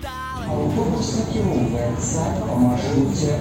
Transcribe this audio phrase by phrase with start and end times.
[0.00, 3.34] Автобус накіроўваецца па маршруце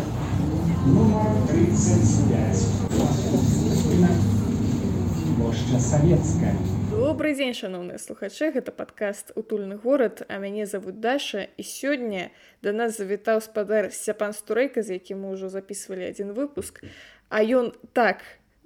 [0.92, 2.64] нумар 35.
[5.38, 6.52] Плошча Савецкая.
[6.92, 12.28] Добрый дзень шаноўныя слухачы гэта падкаст утульны горад а мяне зовут Даша і сёння
[12.62, 16.84] да нас завітаў спадар сцяпан стурэйка з якім мы ўжо записывалі адзін выпуск
[17.32, 18.20] а ён так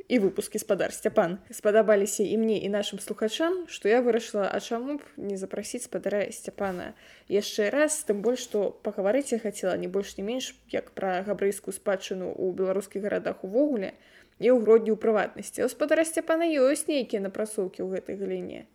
[0.09, 4.99] і выпускі спадар сцяпан спадабаліся і мне і нашим слухачам што я вырашыла а чаму
[4.99, 6.93] б не запрасіць спадара сцяпана
[7.31, 11.71] яшчэ раз тым больш што пагаварыць я хацела не больш не менш як пра габрэйскую
[11.71, 13.93] спадчыну ў беларускіх гарадах увогуле
[14.43, 18.67] і ў гродні ў прыватнасці гаспадара сцяпана ёсць нейкія напрацоўкі ў гэтай галіне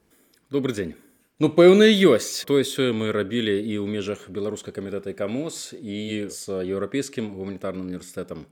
[0.49, 0.95] добрый дзень
[1.39, 6.65] ну пэўна ёсць тое сёе мы рабілі і ў межах беларуска камітэта камос і з
[6.65, 8.49] еўрапейскім гуманітарным універсітэтам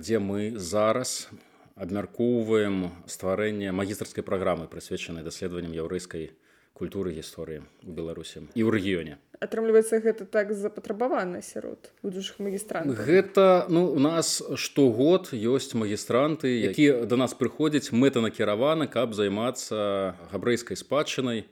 [0.00, 1.28] дзе мы зараз
[1.76, 6.32] абмяркоўваем стварэнне магістрскай праграмы прысвечанай даследаваннем яўрэйскай
[6.76, 9.14] культуры гісторыі у беларусі і ў рэгіёне.
[9.40, 12.96] Атрымліваецца гэта так запатрабавана сярод будучых магістрантаў?
[12.96, 20.76] Гэта ну у нас штогод ёсць магістранты якія да нас прыходзяць мэтанакіраваны каб займацца габрэйскай
[20.80, 21.44] спадчынай.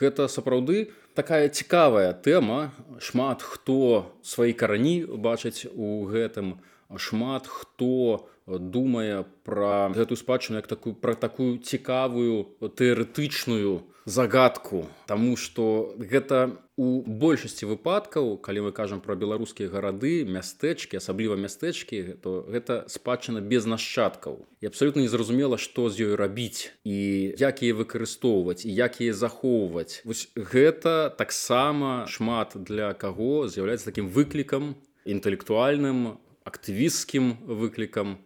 [0.00, 2.72] Гэта сапраўды такая цікавая тэма.
[3.00, 6.56] Шмат хто свае карані бачыць у гэтым
[6.96, 14.86] шмат хто думае пра гэтую спадчыну як такую пра такую цікавую тэарэтычную загадку.
[15.06, 22.18] Таму што гэта у большасці выпадкаў калі мы кажам пра беларускія гарады мястэчкі асабліва мястэчкі
[22.24, 24.42] то гэта спадчына без нашчадкаў.
[24.60, 30.02] І абсалютна незразумела што з ёй рабіць і як яе выкарыстоўваць і як яе захоўваць.
[30.04, 34.74] Вось гэта таксама шмат для каго з'яўляецца такім выклікам
[35.06, 38.18] інтэлектуальным актывісцкім выклікам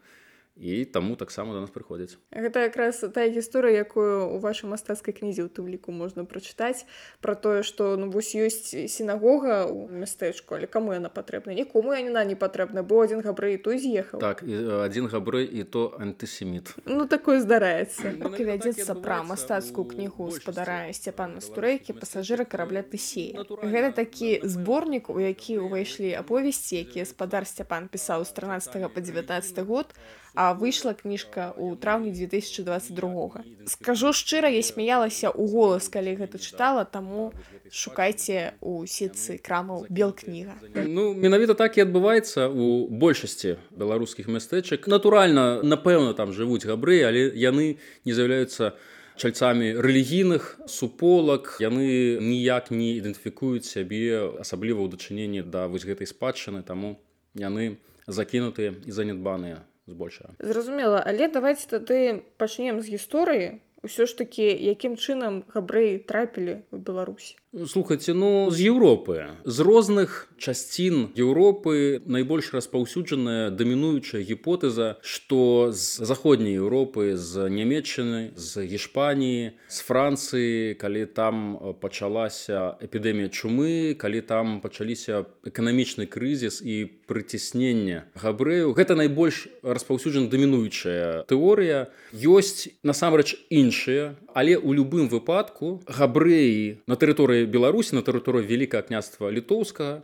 [0.56, 5.44] і таму таксама да нас прыходзяць гэта якраз тая гісторыя якую у вашай мастацкай кнізе
[5.44, 6.88] у тым ліку можна прачытаць
[7.20, 12.24] пра тое што ну вось ёсць сінагога ў мястэчку але каму яна патрэбна нікому яна
[12.24, 17.06] не патрэбна бо адзін габрэй той з'ехаў так і адзін габрэй і то антысеміт ну
[17.06, 20.42] такое здараецца вядзецца і пра мастацкую кнігу большасці.
[20.42, 26.78] спадара сцяпана стурэйкі пасажыры карабля тысея гэта так такі і зборнік у які ўвайшлі аповесці
[26.78, 29.90] якія спадар сцяпан пісаў з 13 по 19 год
[30.36, 36.84] а выйшла кніжка ў траўні 2022 скажу шчыра я смяялася ў голас калі гэта чытала
[36.84, 37.32] таму
[37.72, 44.86] шукайце у сетцы крамаў бел кніга Ну менавіта так і адбываецца у большасці беларускіх мястэчак.
[44.86, 48.76] Натуральна напэўна там жывуць габры але яны не з'яўляюцца
[49.16, 51.56] чальцамі рэлігійных суполак.
[51.60, 57.00] Яны ніяк не ідэнтыфікуюць сябе асабліва ў дачыненні да вось гэтай спадчыны таму
[57.32, 61.02] яны закінутыя і занядбаныя збольшага зразумела.
[61.06, 63.46] Але давайте тады пачнем з гісторыі
[63.86, 70.28] ўсё ж такі якім чынам габрэі трапілі ў беларусі слухайце ну з еўропы з розных
[70.36, 79.78] часцін еўропы найбольш распаўсюджаная дамінуючая гіпотэза што з заходняй еўропы з нямметчыны з гішпаніі з
[79.88, 89.00] францыі калі там пачалася эпідэмія чумы калі там пачаліся эканамічны крызіс і прыціснення габрэяў гэта
[89.00, 97.96] найбольш распаўсюджана дамінуючая тэорыя ёсць насамрэч іншыя але ў любым выпадку габрэі на тэрыторыі беларусі
[97.96, 100.02] на тэрыторыі вялікае княства літоўскага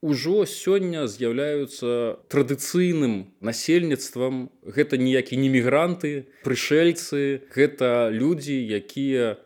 [0.00, 4.48] ужо сёння з'яўляюцца традыцыйным насельніцтвам.
[4.64, 9.36] Гэта ніякі не мігранты прышельцы гэта людзі якія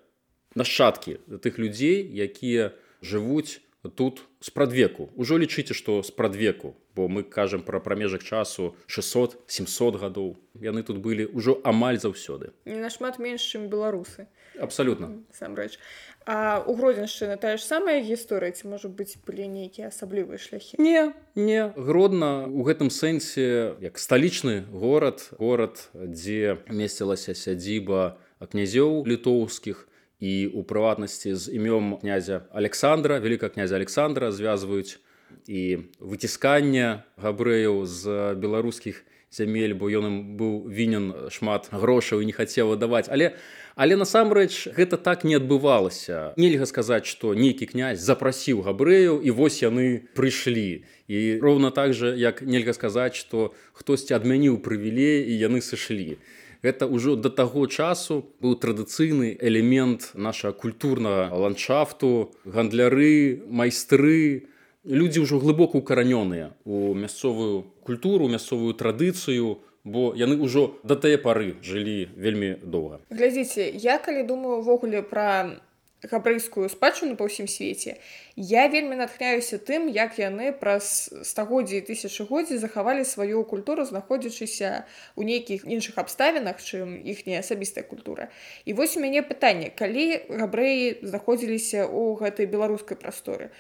[0.55, 2.71] нашчадкі тых людзей якія
[3.03, 3.59] жывуць
[3.99, 10.39] тут спрадвеку ужо лічыце што спрадвеку бо мы кажам пра прамежак часу 600 700 гадоў.
[10.55, 12.55] Яны тут былі ўжо амаль заўсёды.
[12.65, 15.79] Не нашмат менш чым беларусы абсалютна насамрэч
[16.27, 20.81] а у гродзеншчыны тая ж самая гісторыя ці можа быць былі нейкія асаблівыя шляхі?
[20.81, 21.69] Не, не.
[21.77, 29.89] Гродна у гэтым сэнсе як сталічны горад горад дзе месцілася сядзіба князёў літоўскіх
[30.25, 34.97] і у прыватнасці з імём князя александра вяліка князя александра звязваюць
[35.45, 42.35] і выціскання габрэяў з беларускіх зямель бо ён ім быў вінен шмат грошаў і не
[42.35, 43.37] хацеў выдаваць але
[43.75, 46.33] але насамрэч гэта так не адбывалася.
[46.37, 50.87] Нельга сказаць што нейкі князь запрасіў габрэяў і вось яны прыйшлі.
[51.09, 56.19] І роўна так жа як нельга сказаць што хтосьці адмяніў прывілей і яны сышлі.
[56.65, 64.49] Гэта ўжо да таго часу быў традыцыйны элемент нашага культурнага ландшафту гандляры майстры.
[64.85, 71.61] Людзі ўжо глыбока укаранёныя у мясцовую культуру мясцовую традыцыю бо яны ўжо да тае пары
[71.61, 73.05] жылі вельмі доўга.
[73.13, 75.61] Глядзіце я калі думаю увогуле пра
[76.05, 77.97] габрэйскую спадчыну па ўсім свеце
[78.37, 84.85] я вельмі натхняюся тым як яны праз стагоддзі тысячагоддзі захавалі сваю культуру знаходзячыся
[85.17, 88.29] ў нейкіх іншых абставінах чым іхняя асабістая культура.
[88.65, 93.53] І вось у мяне пытанне калі габрэі знаходзіліся ў гэтай беларускай прасторы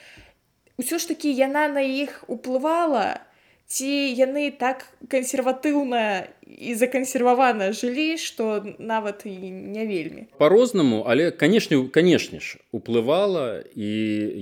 [0.76, 3.22] ўсё ж такі яна на іх уплывала
[3.74, 10.22] ці яны так кансерватыўна і закансервавана жылі што нават і не вельмі?
[10.38, 13.90] По-рознаму але канешне канешне ж уплывала і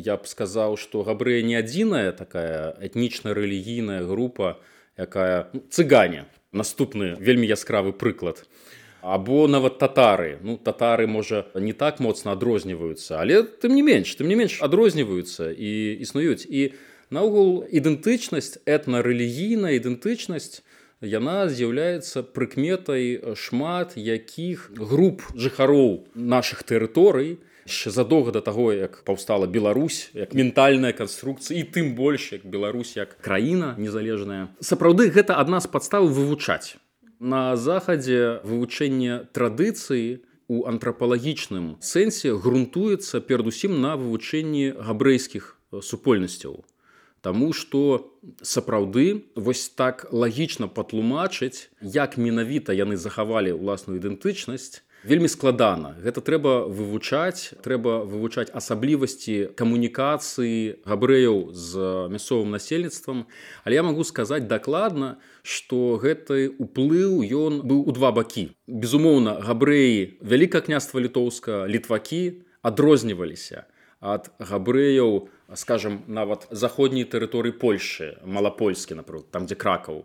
[0.04, 4.60] я б сказаў што габрэя не адзіная такая этнічна рэлігійная група
[5.00, 8.44] якая ну, цыганя наступны вельмі яскравы прыклад.
[9.00, 10.38] Або нават татары.
[10.44, 15.48] Ну татары можа не так моцна адрозніваюцца але тым не менш тым не менш адрозніваюцца
[15.48, 16.44] і існуюць.
[16.44, 16.76] І
[17.12, 20.64] наогул ідэнтычнасць этна-рэлігійная ідэнтычнасць
[21.02, 27.42] яна з'яўляецца прыкметай шмат якіх груп жыхароў нашых тэрыторый.
[27.66, 32.96] Яшчэ задоўга да таго як паўстала Беларусь як ментальная канструкцыя і тым больш як Беларусь
[32.96, 34.48] як краіна незалежная.
[34.58, 36.80] Сапраўды гэта адна з падстаў вывучаць.
[37.20, 46.62] На захадзе вывучэнне традыцыі у антрапалагічным сэнсе грунтуецца перадусім на вывучэнні габрэйскіх супольнасцяў
[47.22, 48.10] Таму што
[48.42, 55.94] сапраўды вось так лагічна патлумачыць, як менавіта яны захавалі ўласную ідэнтычнасць, вельмі складана.
[56.02, 61.70] Гэта трэба вывучаць, трэба вывучаць асаблівасці камунікацыі габрэяў з
[62.10, 63.26] мясцовым насельніцтвам.
[63.62, 68.50] Але я магу сказаць дакладна, што гэты ўплыў ён быў у два бакі.
[68.66, 73.66] Безумоўна, габрэі вяліка княства літоўска, літвакі адрозніваліся
[74.02, 80.04] ад габрэяў скажем нават заходняй тэрыторыі польльшы малапольскі напрыклад там дзе кракаў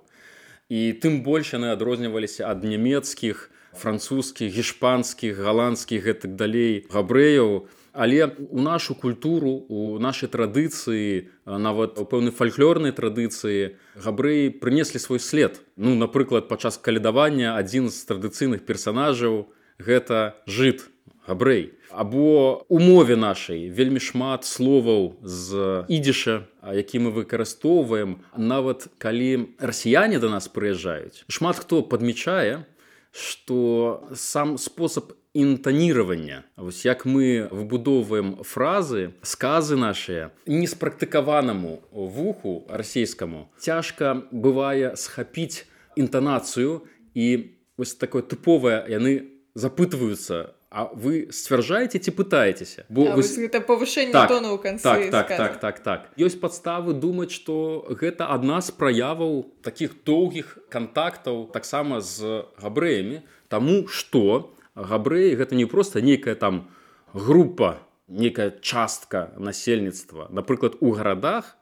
[0.70, 7.68] і тым больш яны адрозніваліся ад нямецкіх французскіх гішпанскіх галандскіх гэтак далей габрэяў
[7.98, 15.20] але у нашу культуру у нашай традыцыі нават у пэўнай фальклорнай традыцыі габрэі прынеслі свой
[15.20, 15.58] след.
[15.76, 19.50] Ну напрыклад падчас калядавання адзін з традыцыйных персанажаў
[19.82, 20.86] гэта жыт
[21.28, 21.74] габрэй.
[21.92, 28.24] Або у мове нашай вельмі шмат словаў з ідзіша які мы выкарыстоўваем.
[28.36, 32.66] Нават калі расіяне да нас прыязджаюць шмат хто падмічае
[33.12, 44.24] што сам спосаб інтанирования вось як мы выбудоўваем фразы сказы нашыя неспрактыкаванаму вуху расійскаму цяжка
[44.32, 45.66] бывае схапіць
[45.96, 53.24] інтанацыю і вось такое тыповае яны запытваюцца А вы сцвярджаеце ці пытаецеся бо вы...
[53.24, 56.12] это павышэнне так, тону так, так, так так так.
[56.20, 63.24] Ёсць падставы думаць што гэта адна з праяваў такіх доўгіх кантактаў таксама з габрэямі.
[63.48, 66.68] Таму што габрэі гэта не проста нейкая там
[67.14, 67.80] група
[68.12, 70.28] некая частка насельніцтва.
[70.36, 71.56] Напрыклад у гарадах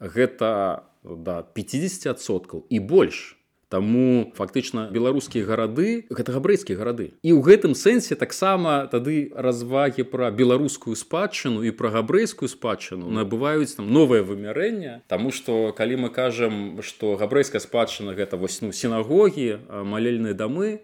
[0.00, 3.37] гэта да 50соткаў і больш
[3.68, 7.12] Таму фактычна беларускія гарады гэта габрэйскія гарады.
[7.20, 13.76] І ў гэтым сэнсе таксама тады развагі пра беларускую спадчыну і пра габрэйскую спадчыну набываюць
[13.76, 15.04] там новае вымярэнне.
[15.12, 20.80] Таму што калі мы кажам, што габрэйская спадчына гэта вось ну сінагогі, малельныя дамы,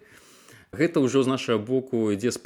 [0.76, 2.36] гэта ўжо з нашага боку ідзе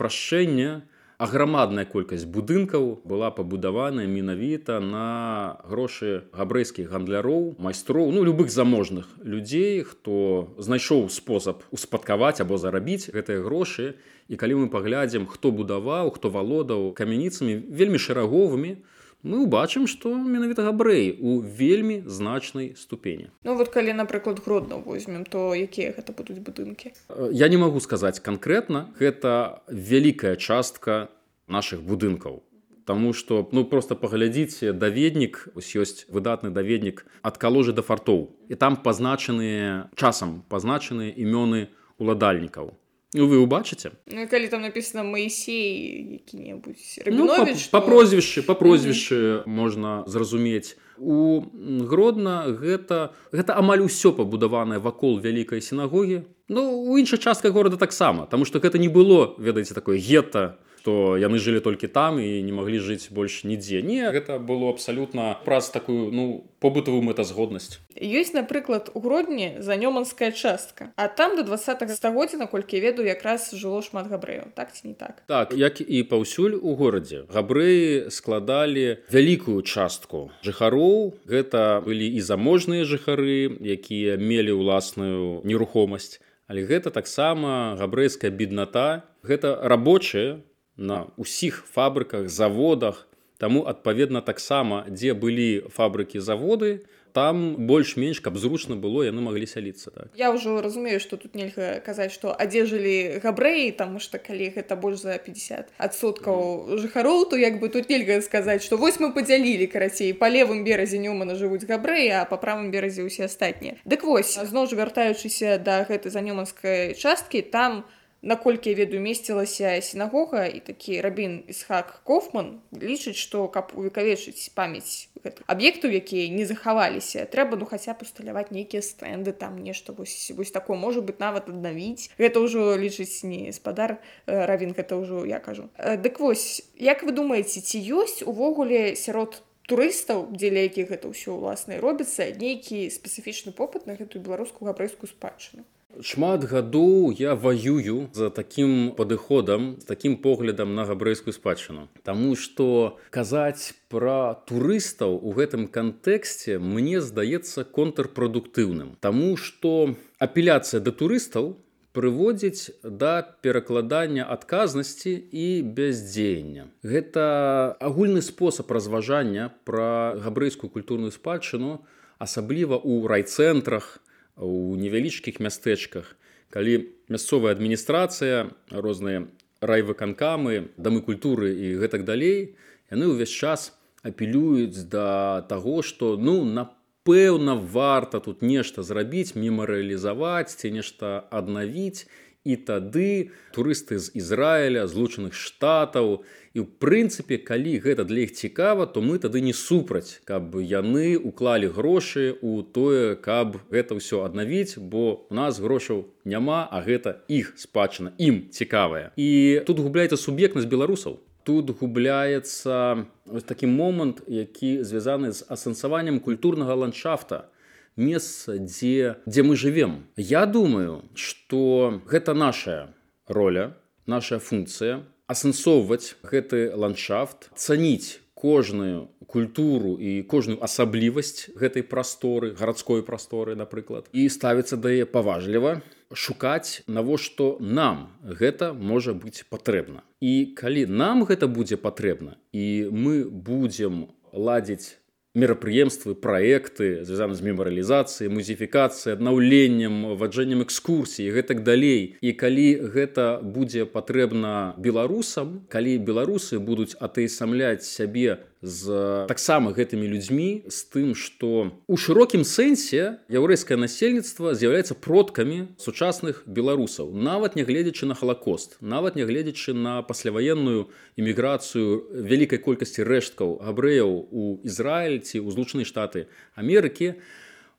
[1.19, 9.07] спрашчэння, аграмадная колькасць будынкаў была пабудаваная менавіта на грошы габрэйскіх гандляроў майстроў ну любых заможных
[9.25, 13.99] людзей хто знайшоў спосаб успадкаваць або зарабіць гэтыя грошы.
[14.28, 18.76] І калі мы паглядзім хто будаваў хто валодаў камяніцамі вельмі шэраговымі
[19.23, 23.31] мы ўбачым што менавіта габрэй у вельмі значнай ступені.
[23.45, 26.95] Ну вот калі напрыклад гродна возьмем то якія гэта будуць будынкі?
[27.33, 31.11] Я не магу сказаць канкрэтна гэта вялікая частка
[31.47, 32.43] наших будынкаў.
[32.89, 38.33] Таму што ну просто паглядзіце даведнік ёсць выдатны даведнік ад каложы да фартоў.
[38.49, 42.73] І там пазначаныя часам пазначаныя імёны уладальнікаў
[43.15, 49.17] Ну, вы убачыце ну, калі там написано Маісей які-небудзь ну, па, па прозвішчы па прозвішчы
[49.17, 49.49] mm -hmm.
[49.49, 51.43] можна зразумець у
[51.88, 56.23] гродна гэта гэта амаль усё пабудаванае вакол вялікай сінагогі.
[56.49, 61.21] Ну у іншых частках горада таксама Таму што гэта не было ведаеце такое гета што
[61.21, 63.85] яны жылі толькі там і не маглі жыць больш нідзе.
[63.85, 67.85] Не гэта было абсалютна праз такую ну побытавую мэтазгоднасць.
[67.92, 73.83] Ёсць напрыклад у гродні занёманская частка а там до два стагоддзя наколькі ведаю якраз жыло
[73.83, 74.49] шмат габрэяў.
[74.57, 75.21] Так ці не так?
[75.28, 81.21] Так як і паўсюль у горадзе габрэі складалі вялікую частку жыхароў.
[81.28, 89.61] Гэта былі і заможныя жыхары якія мелі ўласную нерухомасць але гэта таксама габрэйская бедната гэта
[89.68, 90.40] рабочая
[90.78, 93.04] на ўсіх фабрыках заводах.
[93.38, 99.90] Таму адпаведна таксама дзе былі фабрыкі заводы там больш-менш каб зручна было яны маглі сяліцца
[99.90, 100.08] так.
[100.14, 105.02] Я ўжо разумею што тут нельга казаць што адзежылі габрэі там што калі гэта больш
[105.02, 110.14] за 50 адсоткаў жыхароў то як бы тут нельга сказаць што вось мы падзялілі карацей.
[110.14, 113.78] Па левым беразе нёмана жывуць габрэі а па правым беразе ўсе астатнія.
[113.82, 119.81] Дык вось зноў ж вяртаючыся да гэтай занёманскай часткі там у наколькі я ведаю месцілася
[119.81, 125.09] сінагога і такі рабін ісхак кофман лічыць што каб увекавечыць памяць
[125.47, 130.51] аб'ектаў якія не захаваліся трэба ну хаця б усталяваць нейкія стэнды там нешта вось вось
[130.51, 132.11] такое можа быть нават аднавіць.
[132.19, 135.69] Гэта ўжо лічыць не спадар равін гэта ўжо я кажу.
[135.79, 141.77] Дык вось як вы думаеце ці ёсць увогуле сярод турыстаў дзеля якіх гэта ўсё ўласна
[141.79, 145.69] робіцца нейкі спецыфічны попыт на гэтую беларускую габрэйскую спадчыну
[146.00, 151.88] шмат гадоў я ваюю за такім падыходам з такім поглядам на габрэйскую спадчыну.
[152.02, 158.95] Таму што казаць пра турыстаў у гэтым кантэксце мне здаецца контрпрадуктыўным.
[159.00, 161.57] Таму што апеляцыя да турыстаў
[161.92, 166.71] прыводзіць да перакладання адказнасці і бяздзеяння.
[166.83, 171.83] Гэта агульны спосаб разважання пра габрэйскую культурную спадчыну
[172.18, 173.99] асабліва ў райцэнтрах,
[174.38, 176.16] у невялічкіх мястэчках.
[176.50, 179.26] Калі мясцовая адміністрацыя розныя
[179.61, 182.54] райвыканкамы дамы культуры і гэтак далей
[182.88, 183.75] яны ўвесь час
[184.07, 192.07] апелююць да таго што ну напэўна варта тут нешта зрабіць мемарыялізаваць ці нешта аднавіць.
[192.49, 196.25] І тады турысты з Ізраіля злучаных штатаў
[196.59, 201.15] і ў прынцыпе калі гэта для іх цікава то мы тады не супраць каб яны
[201.15, 207.23] уклалі грошы у тое каб гэта ўсё аднавіць бо у нас грошаў няма а гэта
[207.31, 209.15] іх спадчына ім цікавая.
[209.15, 211.23] І тут губляецца суб'ектнасць беларусаў.
[211.47, 217.47] Тут губляецца ось такі момант які звязаны з асэнсаваннем культурнага ландшафта
[217.95, 222.95] месца дзе дзе мы живвем я думаю что гэта наша
[223.27, 233.02] роля наша функцыя асэнсоўваць гэты ландшафт цаніць кожную культуру і кожную асаблівасць гэтай прасторы гарадской
[233.02, 235.80] прасторы напрыклад і ставіцца да яе паважліва
[236.12, 240.00] шукаць навошта нам гэта можа быць патрэбна.
[240.20, 244.97] І калі нам гэта будзе патрэбна і мы будзем ладзіць
[245.38, 252.18] мерапрыемствы праекты звязаны з мемарыялізацыяй музіфікацыяй аднаўленнем ваджэннем экскурсіі гэтак далей.
[252.21, 260.67] І калі гэта будзе патрэбна беларусам калі беларусы будуць атэйсамляць сябе з таксама гэтымі людзьмі
[260.67, 268.19] з тым што у шырокім сэнсе яўрэйскае насельніцтва з'яўляецца продкамі сучасных беларусаў нават нягледзячы на
[268.19, 276.27] халакост нават нягледзячы на пасляваенную іміграцыю вялікай колькасці рэшткаў габрэяў у ізраільці ў злучаныя штаты
[276.55, 277.19] Амерыкі.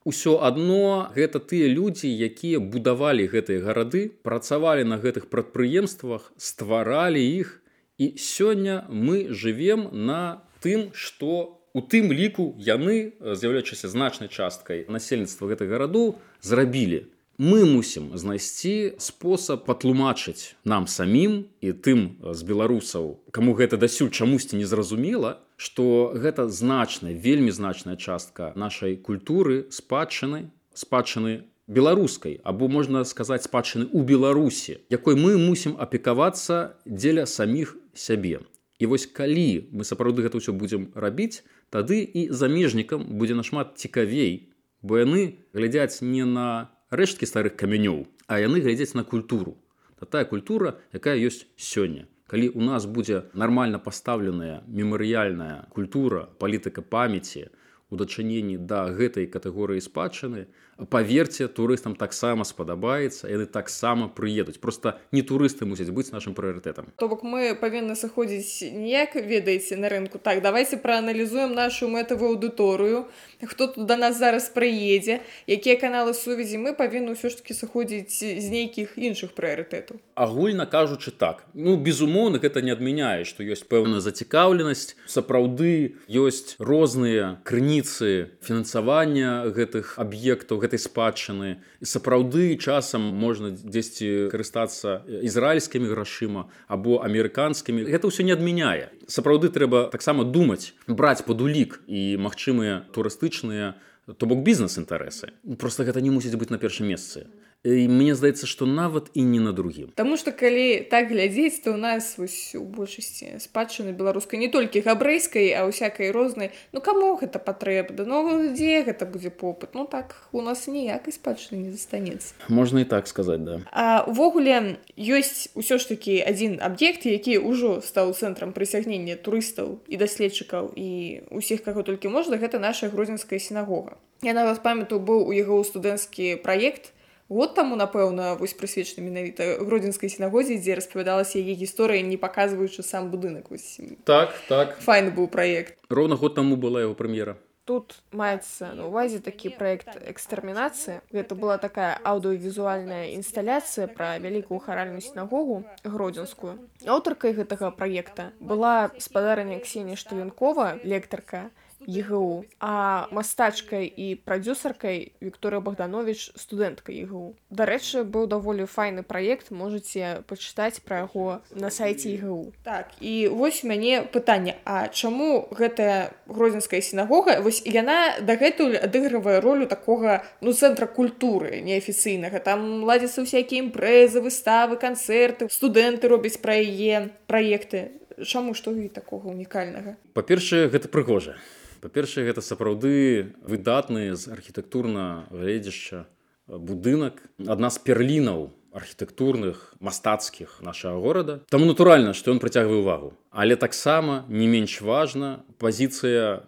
[0.08, 7.60] Ўсё адно гэта тыя людзі якія будавалі гэтыя гарады працавалі на гэтых прадпрыемствах стваралі іх.
[8.00, 15.54] І сёння мы жывем на тым што у тым ліку яны з'яўляючыся значнай часткай насельніцтва
[15.54, 17.06] гэтай гараду зрабілі.
[17.40, 24.60] Мы мусім знайсці спосаб патлумачыць нам самім і тым з беларусаў каму гэта дасюль чамусьці
[24.60, 33.48] незразумела што гэта значная вельмі значная частка нашай культуры спадчыны спадчыны беларускай або можна сказаць
[33.48, 38.44] спадчыны ў беларусі якой мы мусім апекавацца дзеля саміх сябе
[38.80, 44.56] І вось калі мы сапраўды гэта ўсё будзем рабіць, тады і замежнікам будзе нашмат цікавей,
[44.82, 49.60] бо яны глядзяць не на рэшткі старых камянёў, а яны глядзяць на культуру.
[50.00, 52.08] Та тая культура, якая ёсць сёння.
[52.32, 57.52] Калі у нас будзе нармальна пастаўленая мемарыяльная культура, палітыка памяці,
[57.90, 60.48] у дачыненні да гэтай катэгорыі спадчыны,
[60.90, 67.08] паверце турыстам таксама спадабаецца яны таксама прыедуць просто не турысты мусяць быць нашим прыярытэтам то
[67.08, 73.08] бок мы павінны сыходзіць неяк ведаеце на рынку так давайте прааналізуем нашу мэтавую аўдыторыю
[73.46, 76.58] хто тут до нас зараз прыедзе якія каналы сувязі.
[76.58, 81.46] Мы павінны ўсё ж таки сыходзіць з нейкіх іншых прыярытэтаў агульна кажучы так.
[81.54, 89.96] Ну безумоўна гэта не адмяняе што ёсць пэўная зацікаўленасць сапраўды ёсць розныя крыніцы фінансавання гэтых
[89.98, 97.90] аб'ектаў гэтай спадчыны і сапраўды часам можна дзесьці карыстацца ізраільскімі грашыма або амерыканскімі.
[97.90, 98.94] Гэта ўсё не адмяняе.
[99.10, 103.74] Сапраўды трэба таксама думаць браць пад улік і магчымыя турыстычныя
[104.18, 107.30] то бок бізнес інтарэсы просто гэта не мусіць быць на першым месцы
[107.64, 111.76] і мне здаецца што нават і не на другім Таму што калі так глядзець то
[111.76, 116.56] ў нас вось у большасці спадчыны беларускай не толькі габрэйскай а ўсякай рознай.
[116.72, 118.08] Ну каму гэта патрэбна?
[118.08, 119.76] Ну дзе гэта будзе попыт?
[119.76, 122.32] Ну так у нас ніякай спадчыны не застанецца.
[122.48, 123.60] Можна і так сказаць да.
[123.76, 129.96] А увогуле ёсць усё ж такі адзін аб'ект які ўжо стаў цэнтрам прысягнення турыстаў і
[130.00, 130.90] даследчыкаў і
[131.36, 134.00] усіх каго толькі можна гэта наша гродзенская сінагога.
[134.24, 136.96] Я нават памятаю быў у яго студэнцкі праект
[137.30, 143.14] год таму напэўна вось прысвечаны менавіта гродзенскай сінагозе дзе распавядалася яе гісторыя не паказваючы сам
[143.14, 143.54] будынак.
[143.54, 144.80] Вось так так.
[144.82, 145.78] файны быў праект.
[145.90, 147.38] Роўна год таму была яго прэм'ера.
[147.70, 155.06] Тут маецца на увазе такі праект экстэрмінацыя гэта была такая аўдыовізуальная інсталяцыя пра вялікую харальную
[155.06, 156.58] сінагогу гродзенскую.
[156.82, 161.52] Аўтаркай гэтага праекта была спадарня ксенія шталенкова лектарка
[161.90, 170.22] ЕГУ а мастачкай і прадюсаркай Вікторыя Богданович студэнтка ЕГУ дарэчы быў даволі файны праект можете
[170.30, 176.14] пачытаць пра яго на сайце ЕГУ так і вось у мяне пытанне А чаму гэтая
[176.28, 177.42] грозенская сінагога?
[177.42, 182.40] Вось яна дагэтуль адыгрывае ролю такога ну цэнтра культуры неафіцыйнага.
[182.40, 187.98] Там ладзяцца ўсякія імпрэзы выставы канцэрты студэнты робяць пра яе праекты.
[188.20, 191.40] Чаму што і такога унікальнага па-першае гэта прыгожа
[191.82, 196.06] па-першае гэта сапраўды выдатны з архітэктурна гледзяшча
[196.48, 203.56] будынак адна з перлінаў архітэктурных мастацкіх нашага горада там натуральна што ён прыцягвае ўвагу але
[203.56, 206.46] таксама не менш важна пазіцыя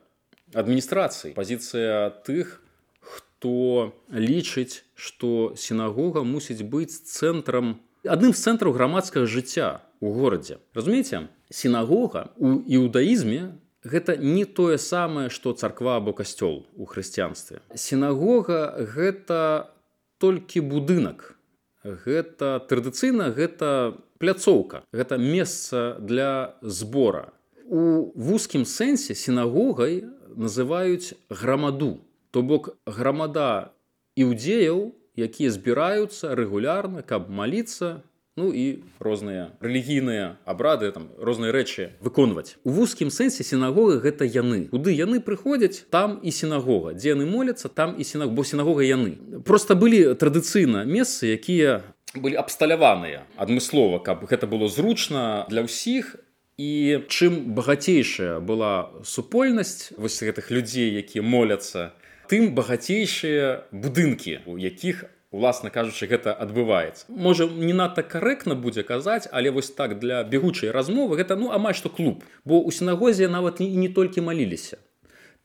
[0.53, 2.59] адміністрацыі пазіцыя тых
[2.99, 10.57] хто лічыць што сінагога мусіць быць цэнтрам адным з цэнтраў грамадскага жыцця у горадзе.
[10.73, 11.29] Разумееце?
[11.49, 17.61] Сінагога у іудаізме гэта не тое самае што царква або касцёл у хрысціянстве.
[17.75, 19.71] Сінагога гэта
[20.17, 21.35] толькі будынак.
[21.83, 24.85] Гэта традыцыйна гэта пляцоўка.
[24.93, 27.33] Гэта месца для збора.
[27.65, 32.05] У вузкім сэнсе сінагогай называюць грамаду.
[32.31, 33.73] То бок грамада
[34.15, 38.05] іўдзеяў якія збіраюцца рэгулярна каб маліцца
[38.37, 42.55] ну і розныя рэлігійныя абрады там розныя рэчы выконваць.
[42.63, 44.71] У вузкім сэнсе сінагога гэта яны.
[44.71, 46.95] Куды яны прыходзяць там і сінагога.
[46.95, 49.19] Дзе яны моляцца там і сінаг бо сінагога яны.
[49.43, 51.83] Просто былі традыцыйна месцы якія
[52.15, 56.15] былі абсталяваныя адмыслова каб гэта было зручна для ўсіх.
[56.61, 61.95] І чым багацейшая была супольнасць вось гэтых людзей якія моляцца
[62.31, 67.07] тым багацейшыя будынкі у якіх уласна кажучы гэта адбываецца.
[67.07, 71.75] Можа не надта карэктна будзе казаць але вось так для бегучай размовы гэта ну амаль
[71.75, 72.23] што клуб.
[72.45, 74.77] Бо у сінагозе нават і не толькі маліліся.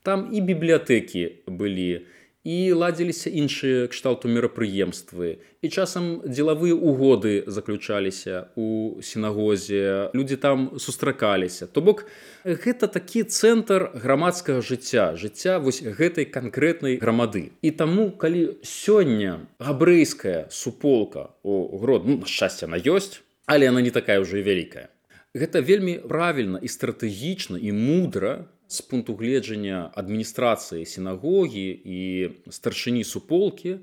[0.03, 2.16] Там і бібліятэкі былі і
[2.47, 5.43] і ладзіліся іншыя кшталту мерапрыемствы.
[5.59, 11.67] І часам дзелавыя угоды заключаліся у сінагозе людзі там сустракаліся.
[11.67, 12.07] То бок
[12.47, 17.51] гэта такі цэнтр грамадскага жыцця жыцця вось гэтай канкрэтнай грамады.
[17.59, 23.91] І таму калі сёння габрэйская суполка у грод ну, шчасце на ёсць але она не
[23.91, 24.87] такая ўжо і вялікая.
[25.35, 31.99] Гэта вельмі правільна і стратэгічна і мудра з пункту гледжання адміністрацыі сінагогі і
[32.51, 33.79] старшыні суполкі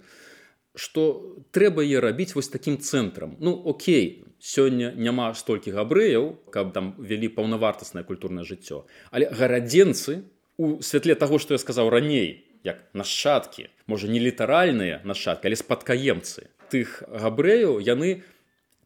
[0.74, 1.22] што
[1.54, 3.38] трэба е рабіць вось такім цэнтрам.
[3.38, 10.28] Ну Окей сёння няма столькі габрэяў каб там вялі паўнавартаснае культурнае жыццё але гарадзенцы
[10.60, 16.52] у святле таго што я сказаў раней як нашчадкі можа не літаральныя нашчадкі але спадкаемцы
[16.68, 18.20] тых габрэяў яны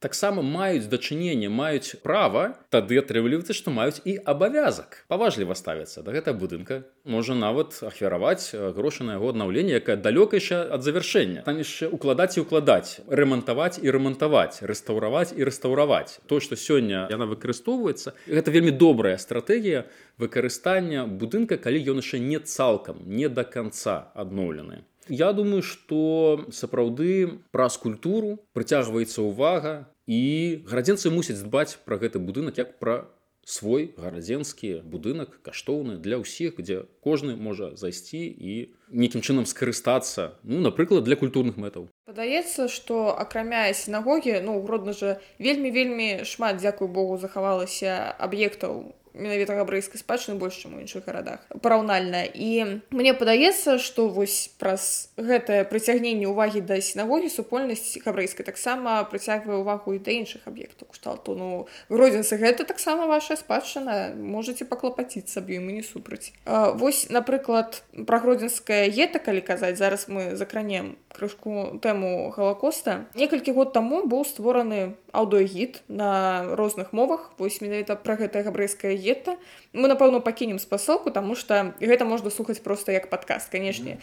[0.00, 5.04] таксама маюць дачыненне маюць права тады атрымліваецца што маюць і абавязак.
[5.08, 6.82] Паважліва ставіцца да гэта будынка.
[7.04, 11.42] Можа нават ахвяраваць грошы на яго аднаўленне якая далёкайша ад завяршэння.
[11.48, 16.20] Там яшчэ укладаць і укладаць рамантаваць і рамантаваць рэстаўраваць і рэстаўраваць.
[16.26, 19.86] То што сёння яна выкарыстоўваецца гэта вельмі добрая стратэгія
[20.18, 27.40] выкарыстання будынка калі ён яшчэ не цалкам не да канца адноўлены Я думаю, што сапраўды
[27.50, 33.08] праз культуру прыцягваецца ўвага і гарадзенцы мусяць дбаць пра гэты будынак як пра
[33.48, 40.60] свой гарадзенскі будынак каштоўны для ўсіх, дзе кожны можа зайсці і нейкім чынам скарыстацца ну
[40.60, 41.88] напрыклад для культурных мэтаў.
[42.04, 49.58] Падаецца, што акрамя сінагогі ну гродна жа вельмі вельмі шмат дзякую Богу захавалася аб'ектаў менавіта
[49.58, 55.64] габрэйскай спадчыны больш чым у іншых гарадах параўнальна і мне падаецца што вось праз гэтае
[55.68, 60.88] прыцягненне ўвагі да сінагогі супольнасць габрэйскай таксама прыцягвае ўвагу і да іншых аб'ектаў.
[60.94, 66.32] Кшталту ну гродзенцы гэта таксама ваша спадчына можете паклапаціць сабе мы не супраць.
[66.46, 73.06] Вось напрыклад пра гродзенская гета калі казаць зараз мы закранем крышку тэму галакоста.
[73.14, 77.32] Некалькі год таму быў створаны аўдыогід на розных мовах.
[77.38, 79.40] Вось менавіта пра гэтае габрэйскае гета
[79.72, 83.98] мы напэўна пакінем спасылку тому что гэта можна слухаць просто як падказ канешне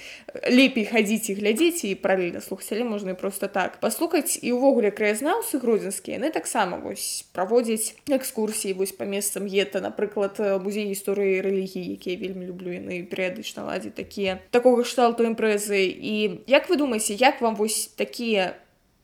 [0.49, 3.79] лепей хадзіць і глядзець і правільна слухаць але можна і просто так.
[3.79, 10.41] Паслухаць і ўвогуле краязнаўцы гродзенскія яны таксама вось праводзяць экскурсіі вось па месцам гета напрыклад
[10.65, 15.85] музей гісторыі рэлігіі якія вельмі люблю яны перыядычна ладзіць такія такога кшталту імпрэзы.
[15.85, 18.55] І як вы думаеце як вам вось такія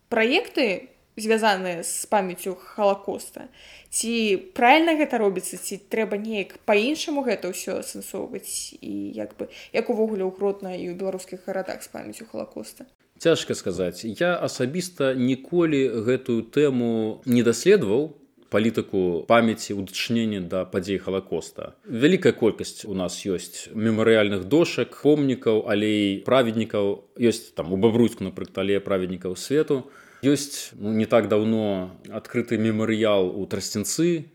[0.09, 0.90] праекты
[1.21, 3.47] звязаныя з памяццю халакоста.
[3.91, 4.11] Ці
[4.57, 10.25] правильно гэта робіцца ці трэба неяк по-іншаму гэта ўсё асэнсоўваць і як бы як увогуле
[10.25, 12.89] ўгротна і ў беларускіх гарадах з памяцю халакоста?
[13.21, 14.01] Цяжка сказаць.
[14.01, 18.17] Я асабіста ніколі гэтую тэму не даследаваў
[18.51, 21.71] палітыку памяці ў дачыненні да падзей халакоста.
[21.87, 27.07] Вялікая колькасць у нас ёсць мемарыяльных дошак помнікаў алей праведнікаў.
[27.15, 29.87] Ёсць там у бабруйску напрыклад але праведнікаў свету
[30.23, 34.31] ёсць ну, не так давно адкрыты мемарыял у трасцінцы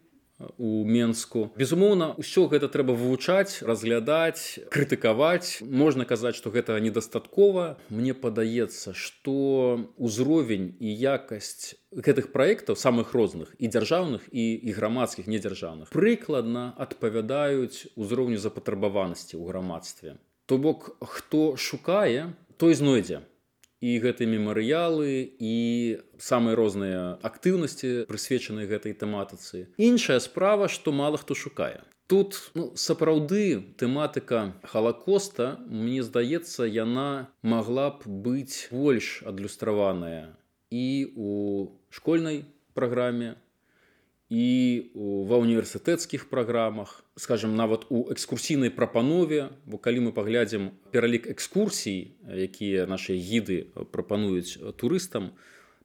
[0.58, 1.50] у менску.
[1.56, 5.64] Безумоўна ўсё гэта трэба вывучаць разглядаць крытыкаваць.
[5.64, 7.80] Можна казаць што гэта недастаткова.
[7.88, 15.24] Мне падаецца што ўзровень і якасць гэтых праектаў самых розных і дзяржаўных і і грамадскіх
[15.24, 20.20] недзяржаўных прыкладна адпавядаюць узроўню запатрабаванасці ў грамадстве.
[20.44, 23.24] То бок хто шукае той знойдзе
[23.86, 25.56] і гэтыя мемарыялы і
[26.18, 29.66] самыя розныя актыўнасці прысвечаныя гэтай тэматыцы.
[29.78, 31.84] Іншая справа што мала хто шукае.
[32.06, 40.34] Тут ну, сапраўды тэматыка халакоста мне здаецца яна магла б быць больш адлюстраваная
[40.70, 41.32] і у
[41.90, 42.44] школьнай
[42.74, 43.34] праграме
[44.30, 52.18] і ва універсітэцкіх праграмах скажем нават у экскурсійнай прапанове бо калі мы паглядзім пералік экскурсій
[52.26, 55.30] якія нашыя гіды прапануюць турыстам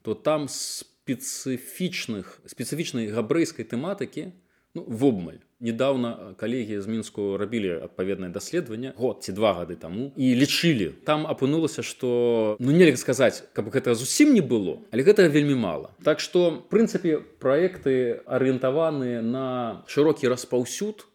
[0.02, 4.34] то там спецыфічных спецыфічнай габрэйскай тэматыкі
[4.74, 10.34] ну, вобмаль недавно калегі з мінску рабілі адпаведнае даследаванне год ці два гады таму і
[10.36, 15.56] лічылі там апынулася что ну нельга сказаць каб гэта зусім не было але гэта вельмі
[15.56, 21.06] мала так что прынцыпе проекты арыентаваныя на шырокі распаўсюд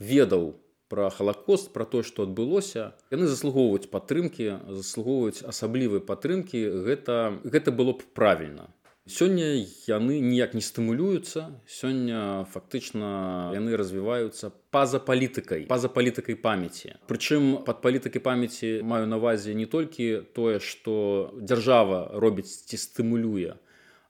[0.00, 0.58] ведаў
[0.90, 7.94] про халакост про то что адбылося яны заслугоўваюць падтрымки заслугоўваюць асаблівай падтрымки гэта гэта было
[7.94, 8.66] б правильно
[9.10, 11.50] Сёння яны ніяк не стымулююцца.
[11.66, 16.94] Сёння фактычна яны развіваюцца па-за палітыкай, па-за палітыкай памяці.
[17.10, 23.58] Прычым пад палітыкай памяці маю навазе не толькі тое, што дзяржава робіць ці стымулюе,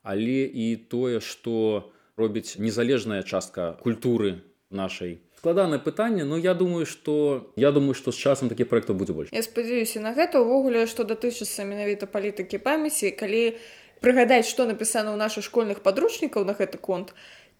[0.05, 1.89] але і тое, што
[2.21, 8.17] робіць незалежная частка культуры нашай складанае пытанне но я думаю что я думаю что з
[8.17, 13.11] часам такі проектаў будзе больш я спадзяюся на гэта увогуле што датычыцца менавіта палітыкі памяці
[13.17, 13.57] калі
[14.01, 17.15] прыгадаць што напісана ў нашых школьных падручнікаў на гэты конт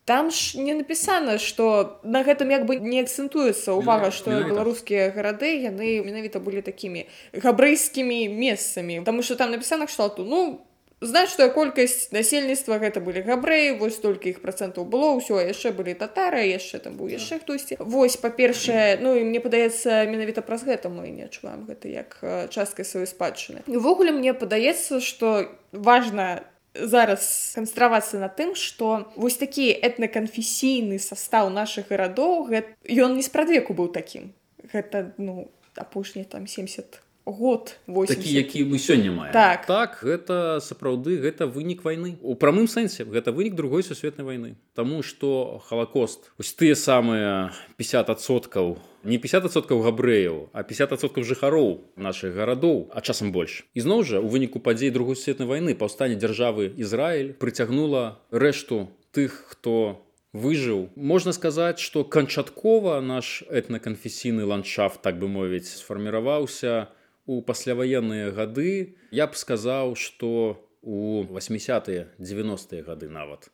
[0.05, 5.53] там ж не напісана што на гэтым як бы не акцэнтуецца ўвага што беларускія гарады
[5.61, 9.05] яны менавіта былі такімі габрэйскімі месцамі.
[9.05, 10.65] Таму што там напісана кшталту ну
[11.01, 16.45] значная колькасць насельніцтва гэта былі габрэі вось толькі іх працэнтаў было ўсё яшчэ былі татары
[16.45, 17.81] яшчэ там быў яшчэ хтосьці.
[17.81, 22.21] Вось па-першае ну і мне падаецца менавіта праз гэта мы не адчуваем гэта як
[22.53, 23.65] часткай сваёй спадчыны.
[23.67, 31.89] Увогуле мне падаецца што важна зараз канстравацца на тым што вось такі этнаканфесійны састаў нашых
[31.89, 32.53] гарадоў
[32.87, 34.37] ён не спрадвеку быў такім.
[34.69, 38.17] Гэта ну апошні там 70 год 80.
[38.17, 39.33] такі які мы сёння маем.
[39.33, 39.67] Так.
[39.67, 45.03] Так гэта сапраўды гэта вынік вайны у прамым сэнсе гэта вынік другой сусветнай вайны Таму
[45.03, 53.01] што халакост ось тыя самыя 50соткаў не 50соткаў габрэяў а 50соткаў жыхароў наших гарадоў а
[53.01, 53.65] часам больш.
[53.75, 60.01] Ізноў жа у выніку падзей другой сусветнай вайны паўстане дзяржавы Ізраіль прыцягнула рэшту тых хто
[60.33, 60.89] выжыў.
[60.95, 67.00] Можна сказаць што канчаткова наш этнаканфесійны ландшафт так бы мовіць сфарміраваўся у
[67.31, 73.51] у пасляваенныя гады я б сказаў што у 80-е 90-е гады нават.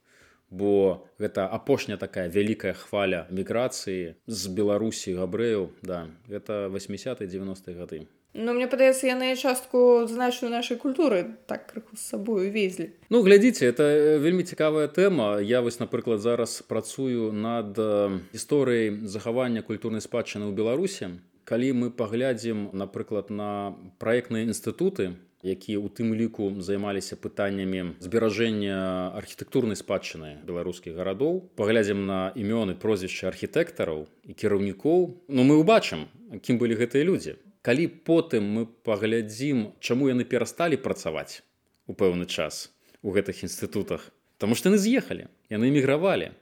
[0.48, 8.06] Бо гэта апошняя такая вялікая хваля міграцыі з беларусі габрэяў да гэта 80 90 гады.
[8.32, 12.92] Ну мне падаецца яны частку значную нашай культуры так крыху з сабою везлі.
[13.12, 15.40] Ну глядзіце это э, вельмі цікавая тэма.
[15.40, 21.94] Я вось напрыклад зараз працую над э, гісторыяй захавання культурнай спадчыны ў беларусі калі мы
[21.94, 25.14] паглядзім напрыклад на праектныя інстытуты
[25.46, 33.30] якія ў тым ліку займаліся пытаннямі зберажэння архітэктурнай спадчыны беларускіх гарадоў паглядзім на імёны прозвішча
[33.30, 34.98] архітэктараў і кіраўнікоў
[35.30, 36.11] ну мы ўбачым
[36.42, 37.38] кім былі гэтыя людзі.
[37.62, 41.42] Калі потым мы паглядзім чаму яны перасталі працаваць
[41.87, 42.70] у пэўны час
[43.02, 44.11] у гэтых інстытутах?
[44.38, 46.35] Таму што яны з'ехалі яны эмігравалі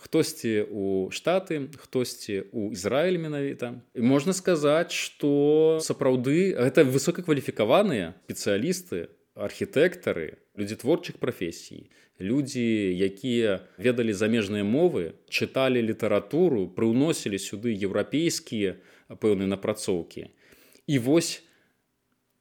[0.00, 10.38] хтосьці у штаты хтосьці у Ізраіль менавіта можна сказаць што сапраўды гэта высокакваліфікаваныя спецыялісты архітэктары
[10.56, 12.64] людзі творчых прафесій людзі
[12.96, 18.78] якія ведалі замежныя мовы чыталі літаратуру прыўносілі сюды еўрапейскія
[19.20, 20.30] пэўныя напрацоўкі
[20.86, 21.42] І вось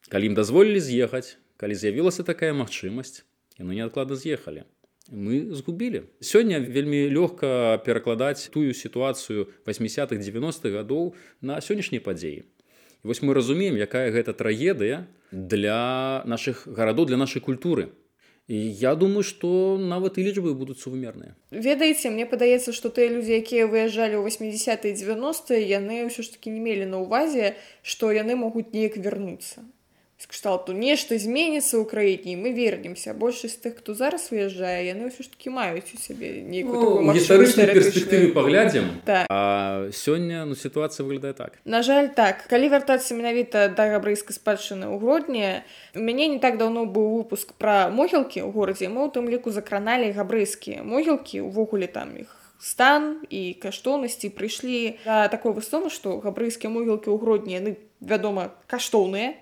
[0.10, 3.24] калі ім дазволілі з'ехаць, калі з'явілася такая магчымасць,
[3.62, 4.66] яны неадкладна з'ехалі.
[5.12, 6.08] Мы згубілі.
[6.24, 12.48] Сёння вельмі лёгка перакладаць тую сітуацыю 80-х 90-х гадоў на сённяшнія падзеі.
[13.04, 17.92] І вось мы разумеем, якая гэта трагедыя для нашых гарадоў для нашай культуры.
[18.48, 21.36] І я думаю, што нават і лічбы будуць сувмерныя.
[21.52, 26.56] Ведаеце, мне падаецца, што тыя людзі, якія выязджалі ў 80 90 яны ўсё ж такі
[26.56, 29.68] не мелі на ўвазе, што яны могуць неяк вярнуцца
[30.28, 33.14] кшталту нешта зменіцца ў краіне мы вернемся.
[33.14, 38.34] Большасць тых хто зараз выязджае яны ўсё ж таки маюць у сябе ну, гістарычнай перспектывы
[38.36, 39.02] паглядзім.
[39.06, 39.26] Так.
[39.92, 41.58] сёння ну сітуацыя выглядае так.
[41.66, 42.46] На жаль так.
[42.48, 47.54] Калі вяртацца менавіта да габрэйскай спадчыны ў грудні у мяне не так даўно быў выпуск
[47.58, 48.90] пра могілкі ў горадзе.
[48.90, 52.30] Мы у тым ліку закраналі габрэйскія могілкі увогуле там іх
[52.62, 55.02] стан і каштоўнасці прыйшлі.
[55.06, 59.34] Да такой высновы што габрэйскія могілкі ў грудні яны вядома каштоўныя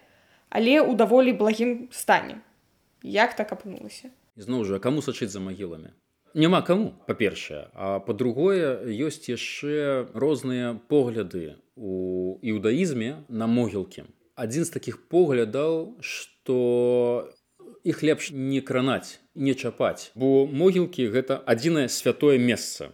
[0.50, 2.42] але ў даволі благім стане.
[3.04, 4.12] Як так апынулася?
[4.36, 5.96] Зноў жа каму сачыць за магіламі?
[6.36, 7.70] Няма каму па-першае.
[7.74, 14.06] А па-другое ёсць яшчэ розныя погляды у іудаізме на могілкі.
[14.36, 17.34] Адзін з такіх поглядаў што
[17.84, 22.92] іх лепш не кранаць не чапаць бо могілкі гэта адзінае святое месца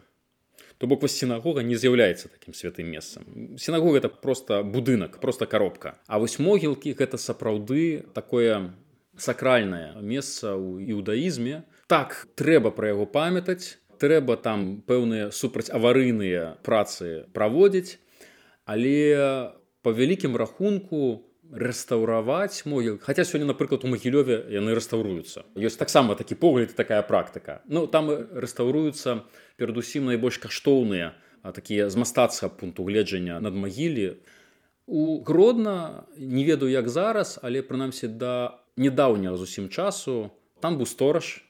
[0.78, 3.24] то бок вось сінагога не з'яўляецца такім святым месцам
[3.58, 5.96] сінагога это просто будынак просто коробка.
[6.08, 8.74] А вось могілкі гэта сапраўды такое
[9.18, 17.26] сакральнае месца ў іудаізме так трэба пра яго памятаць трэба там пэўныя супраць аварыйныя працы
[17.32, 17.98] праводзіць
[18.66, 26.16] але по вялікім рахунку рэстаўраваць могіл хаця сёння напрыклад у магілёве яны рэстаўруюцца ёсць таксама
[26.20, 29.24] такі погляд такая практыка ну там рэстаўруюцца
[29.58, 31.14] перадусім найбольш каштоўныя
[31.54, 34.18] такія з мастацкага пункту гледжання над магілі
[34.88, 41.42] у гродна не ведаю як зараз але прынамсі да недаўняга зусім часу там быў стораж.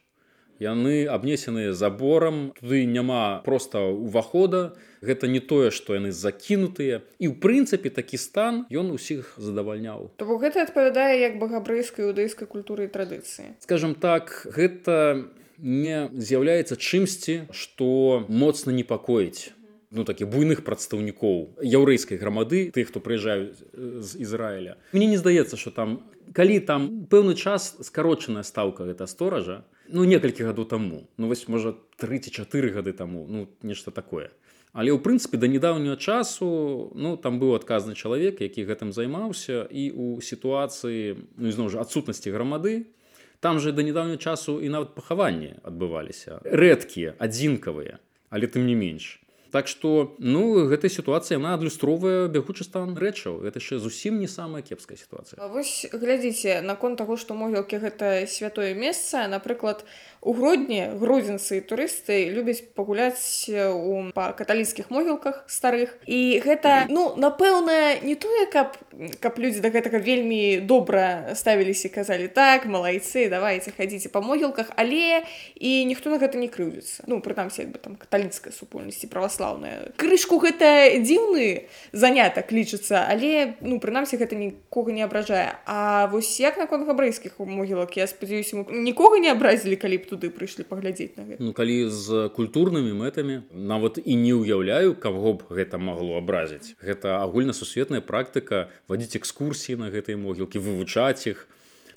[0.56, 7.04] Яны абнесеныя заборам туды няма проста увахода гэта не тое што яны закінутыя.
[7.20, 10.16] І ў прынцыпе такі стан ён усіх задавальняў.
[10.16, 13.60] То гэта адпавядае як багабрэйскай іудэйскай культуры і традыцыі.
[13.68, 19.54] Скажем так гэта не не з'яўляецца чымсьці што моцна непакоіць
[19.96, 23.56] ну такі буйных прадстаўнікоў яўрэйскай грамады тых хто прыязджаюць
[24.04, 24.76] з Ізраіля.
[24.92, 30.50] Мне не здаецца что там калі там пэўны час скарочаная стаўка гэта стоража ну некалькі
[30.50, 34.32] гадоў таму ну вось можа 34 гады таму ну нешта такое.
[34.76, 39.92] Але ў прынцыпе да недаўняга часу ну там быў адказны чалавек які гэтым займаўся і
[39.96, 42.92] у сітуацыі ну зноў жа адсутнасці грамады
[43.40, 49.20] там же да недавнего часу і нават пахаванні адбываліся рэдкія адзінкавыя але тым не менш
[49.56, 54.60] так что ну гэтая сітуацыя яна адлюстроўвае бягучы стан рэчаў это яшчэ зусім не самая
[54.60, 59.86] кепская сітуацыя вось глядзіце наконт таго што могілкі гэта святое месца напрыклад
[60.26, 65.94] у грудні грузінцы турысты любяць пагуляць у па каталіцкіх могілках старых.
[66.10, 68.74] І гэта ну напэўна не тое каб
[69.22, 75.22] каб людзі да гэтага вельмі добра ставіліся казалі так малайцы давайте хадзіце па могілках але
[75.62, 77.06] і ніхто на гэта не крыўдзіцца.
[77.06, 79.94] Ну прытамсі як бы там каталіцкай супольнасці праваслаўная.
[80.02, 85.62] Крышку гэта дзіўны занятак лічыцца але ну прынамсі гэта нікога не абражае.
[85.70, 87.94] А вось як наконт габрэйскіх могілак?
[87.94, 91.44] Я спадзяюся нікога не абразілі калі б тут туды прыйшлі паглядзець на гэта.
[91.44, 96.80] Ну калі з культурнымі мэтамі нават і не ўяўляю каго б гэта магло абразіць.
[96.80, 101.44] Гэта агульнасусветная практыка вадзіць экскурсіі на гэтай могілкі вывучаць іх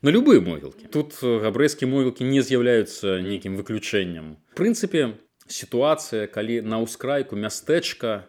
[0.02, 0.90] на любыя могілкі.
[0.90, 4.34] Тут габрэйскія могілкі не з'яўляюцца нейкім выключэннем.
[4.58, 5.14] Прынцыпе
[5.46, 8.26] сітуацыя калі на ўскрайку мястэчка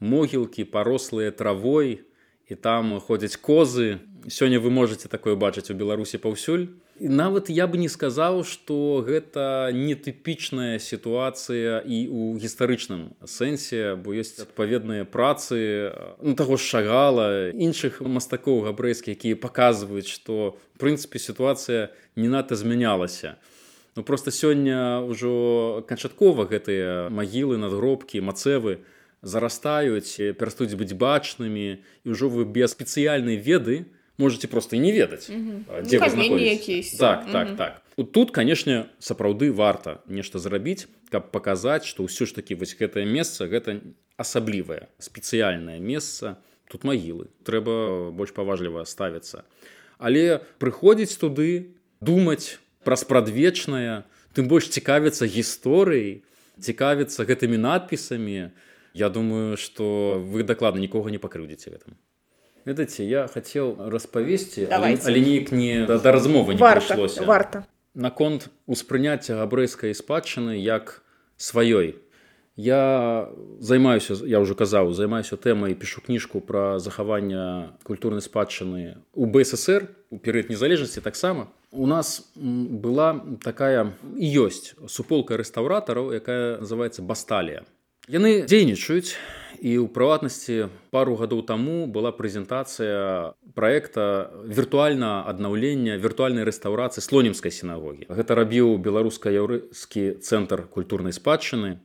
[0.00, 2.08] могілкі парослыя травой
[2.48, 4.00] і там ходзяць козы.
[4.28, 9.72] Сёння вы можете такое бачыць у беларусі паўсюль нават я бы не сказаў што гэта
[9.72, 18.04] нетыпічная сітуацыя і ў гістарычным сэнсе бо ёсць адпаведныя працы ну, таго ж шагала іншых
[18.04, 23.40] мастакоў габрэйскіх якія паказваюць што прынцыпе сітуацыя не надта змянялася.
[23.96, 28.84] Ну просто сёння ўжо канчаткова гэтыя магілы надгробкі мацэвы
[29.24, 33.88] зарастаюць перастаюць быць бачнымі і ўжо вы без спецыяльнай веды
[34.20, 35.64] можете просто і не ведаць Мгм.
[35.88, 36.52] дзе Ну, камень знаходзіцеся.
[36.52, 36.90] якийсь.
[37.00, 42.54] так так так тут канешне сапраўды варта нешта зрабіць каб паказаць што ўсё ж таки
[42.54, 43.80] вось гэтае месца гэта
[44.16, 46.36] асаблівае спецыяльнае месца
[46.70, 49.42] тут магілы трэба больш паважліва ставіцца
[49.98, 54.04] але прыходзіць туды думаць пра спрадвечнае
[54.36, 56.22] тым больш цікавіцца гісторыяй
[56.60, 58.52] цікавіцца гэтымі надпісамі
[58.94, 61.94] я думаю что вы дакладна нікога не пакрыўдзіце гэтым
[62.70, 67.66] ведаце я хацеў распавесці але, але неяк не да, да размовы не варта прыйшлося варта
[67.94, 71.02] наконт успрыняцця габрэйскай спадчыны як
[71.34, 71.98] сваёй
[72.60, 79.88] я займаюся я ўжо казаў займаюся тэмай пішу кніжку пра захаванне культурнай спадчыны у бСр
[80.10, 81.48] у перыяд незалежнасці таксама.
[81.70, 87.64] У нас была такая і ёсць суполка рэстаўратараў якая называется басталія
[88.10, 89.14] яны дзейнічаюць
[89.60, 98.08] і ў прыватнасці пару гадоў таму была прэзентацыя праекта віртуальна аднаўлення віртуальнай рэстаўрацыі слонімскай сінагогі
[98.08, 101.76] гэта рабіў беларуска-яўрыскі цэнтр культурнай спадчыны.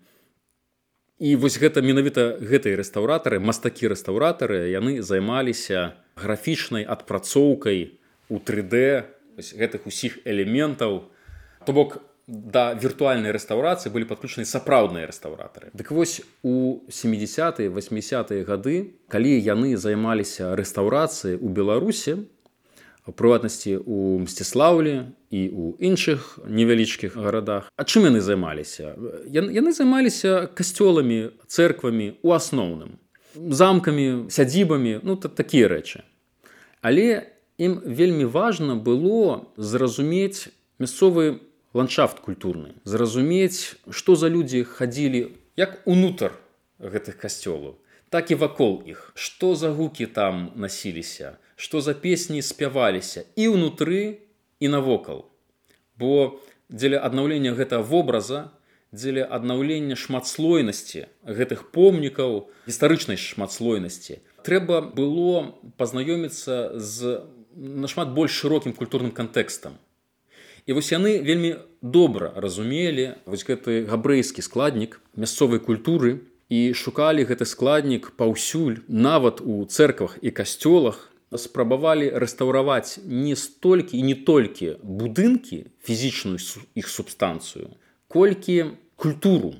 [1.19, 7.99] І вось гэта менавіта гэтай рэстаўратары мастакі рэстаўратары яны займаліся графічнай адпрацоўкай
[8.31, 9.03] у 3D
[9.35, 11.11] вось гэтых усіх элементаў.
[11.67, 18.97] То бок да віртуальнай рэстаўрацыі былі падключаны сапраўдныя рэстаўратары дык вось у 70 80 гады
[19.07, 22.25] калі яны займаліся рэстаўрацыяй у беларусе
[23.05, 28.97] у прыватнасці у мсціслаўлі і у іншых невялічкіх гарадах а чым яны займаліся?
[29.29, 32.97] Ян- яны займаліся касцёламі цэрквамі у асноўным
[33.38, 36.01] замкамі сядзібамі ну та такія рэчы.
[36.81, 37.29] Але
[37.61, 42.79] ім вельмі важна было зразумець мясцовы ландшафт культурны.
[42.88, 46.31] Зразумець што за людзі хадзілі як унутр
[46.79, 47.75] гэтых касцёлаў
[48.09, 49.11] так і вакол іх.
[49.15, 54.27] Што за гукі там насіліся што за песні спяваліся і ўнутры
[54.59, 55.31] і навокал.
[55.95, 58.51] Бо дзеля аднаўлення гэтага вобраза
[58.95, 67.19] дзеля аднаўлення шматслойнасці гэтых помнікаў гістарычнай шматслойнасці трэба было пазнаёміцца з
[67.55, 69.79] нашмат больш шырокім культурным кантэкстам
[70.65, 77.45] І вось яны вельмі добра разумелі вось гэты габрэйскі складнік мясцовай культуры і шукалі гэты
[77.45, 85.69] складнік паўсюль нават у цэрквах і касцёлах спрабавалі рэстаўраваць не столькі і не толькі будынкі
[85.86, 86.41] фізічную
[86.73, 87.69] іх субстанцыю
[88.10, 89.54] колькі культуру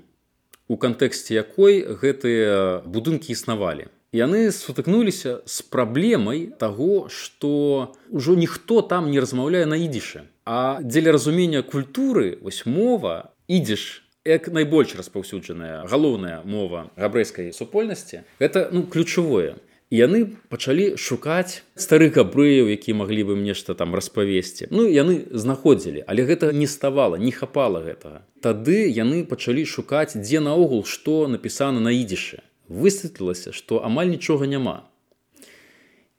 [0.66, 3.94] у кантэксце якой гэтыя будынкі існавалі.
[4.10, 11.12] Яны сутыкнуліся з праблемай таго што ўжо ніхто там не размаўляе на ідзішы а дзеля
[11.12, 19.58] разумення культуры вось мова ідзеш як найбольш распаўсюджаная галоўная мова габрэйскай супольнасці гэта ну ключавое.
[19.94, 24.70] І яны пачалі шукаць старых габрэяў які маглі бы нешта там распавесці.
[24.70, 28.22] Ну яны знаходзілі але гэта не ставала не хапала гэтага.
[28.42, 32.46] Тады яны пачалі шукаць дзе наогул што напісана на ідзішы.
[32.70, 34.86] Высветлілася што амаль нічога няма.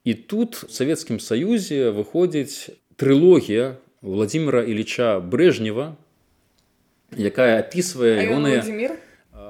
[0.07, 5.97] І тут в савецкім саюзе выходзіць трылогія владимира іліча брежнева
[7.15, 8.63] якая апісвае ягоныя?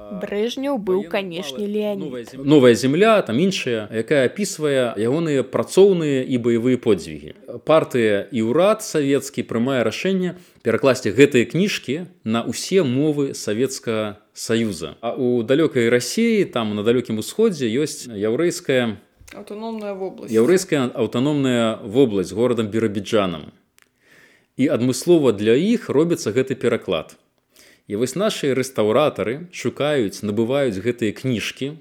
[0.07, 2.31] Брежнеў быў, канешне, Леонід.
[2.39, 7.35] новая земля там іншая якая апісвае ягоныя працоўныя і баявыя подзвігі
[7.67, 15.11] партыя і ўрад савецкі прымае рашэнне перакласці гэтыя кніжкі на ўсе мовы савецкага саюза а
[15.19, 18.95] у далёкай рассіі там на далёкім усходзе ёсць яўрэйская
[19.35, 23.51] аўтаномная вобласць яўрэйская аўтаномная вобласць горадам бірабіджанам
[24.57, 27.15] і адмыслова для іх робіцца гэты пераклад.
[27.87, 31.77] І вось нашыя рэстаўратары шукаюць набываюць гэтыя кніжкі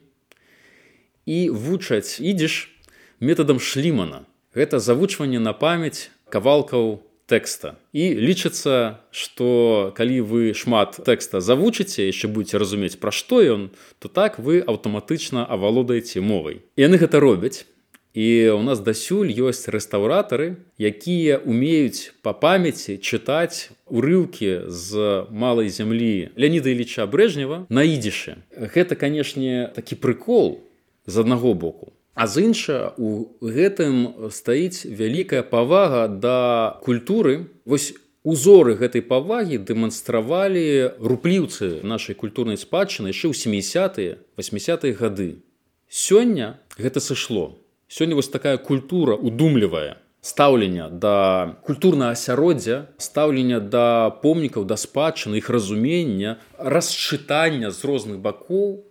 [1.26, 2.70] і вучаць ідзеш
[3.18, 4.28] метадам шлімана.
[4.54, 7.74] Гэта завучванне на памяць кавалкаў тэкста.
[7.90, 14.06] І лічыцца што калі вы шмат тэкста завучыце яшчэ будете разумець пра што ён то
[14.06, 16.62] так вы аўтаматычна авалодаеце мовай.
[16.78, 17.66] Яны гэта робяць
[18.16, 26.32] і у нас дасюль ёсць рэстаўратары якія умеюць па памяці чытаць урыўкі з малай зямлі
[26.32, 28.40] Леаніда Іліча брежнева на ідзішы.
[28.56, 30.64] Гэта канешне такі прыкол
[31.04, 31.92] з аднаго боку.
[32.16, 37.52] А з інша у гэтым стаіць вялікая павага да культуры.
[37.68, 37.92] Вось
[38.24, 45.44] узоры гэтай павагі дэманстравалі рупліўцы нашай культурнай спадчыны яшчэ ў 70 80 гады.
[45.92, 54.64] Сёння гэта сышло сёння вось такая культура удумлівая стаўлення да культурнага асяроддзя стаўлення да помнікаў
[54.64, 58.82] да спадчыны іх разумення расчытання з розных бакоў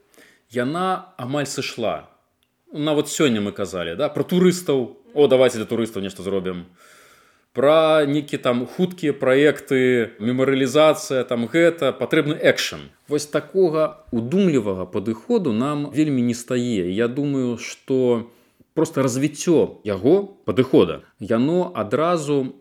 [0.49, 2.07] яна амаль сышла
[2.71, 6.63] нават сёння мы казалі да про турыстаў о давайте для турыстаў нешта зробім
[7.51, 15.91] пра нейкі там хуткія праекты мемарыялізацыя там гэта патрэбны экшн вось такога удумлівага падыходу нам
[15.91, 18.31] вельмі не стае я думаю что
[18.75, 21.01] просто развіццё яго падыхода.
[21.19, 22.53] Яно адразу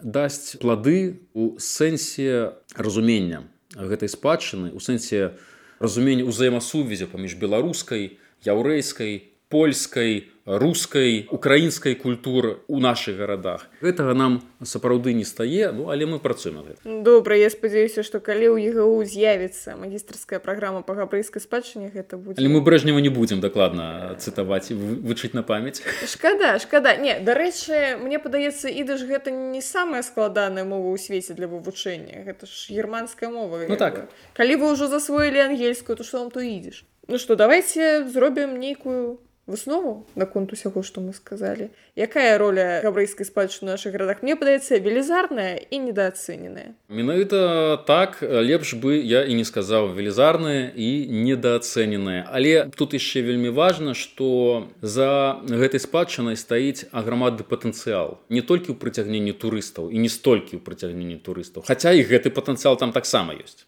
[0.00, 3.46] дасць плады у сэнсе разумення
[3.76, 5.36] гэтай спадчыны у сэнсе
[5.78, 13.68] разумення ўзаемасувязі паміж беларускай яўрэйскай польскай рускай украінскай культуры у наших гарадах.
[13.82, 18.18] Гэтага нам сапраўды не стае ну але мы працуем на гэта добра я спадзяюся што
[18.18, 23.12] калі ў егу з'явіцца магістрская праграма па габрэйскай спадчыне гэта будзе але мы брэжнева не
[23.12, 25.82] будзем дакладна цытаваць вычыць на памяць.
[26.06, 26.96] Шкада шкада.
[26.96, 32.26] Не дарэчы мне падаецца ідыш гэта не самая складаная мова ў свеце для вывучэння.
[32.26, 34.10] Гэта ж германская мова ну так.
[34.34, 39.20] калі вы ўжо засвоілі ангельскую то што вам то ідзеш ну што давайте зробім нейкую
[39.50, 41.68] выснову наконт усяго што мы сказалі.
[41.98, 44.22] Якая роля габрэйскай спадчыны наших гарадах?
[44.22, 50.88] Мне падаецца велізарная і недаацэненая менавіта так лепш бы я і не сказаў велізарная і
[51.10, 58.20] недаацэненая але тут яшчэ вельмі важна што за гэтай спадчынай стаіць аграмадны патэнцыял.
[58.28, 61.66] Не толькі ў прыцягненні турыстаў і не столькі ў прыцягненні турыстаў.
[61.66, 63.66] Хаця і гэты патэнцыял там таксама ёсць.